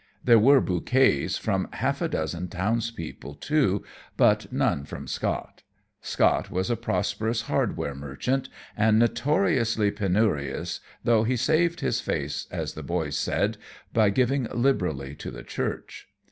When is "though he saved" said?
11.03-11.81